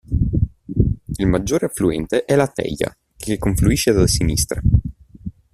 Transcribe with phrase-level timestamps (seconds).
[1.19, 4.59] Il maggiore affluente è la Teja, che confluisce da sinistra.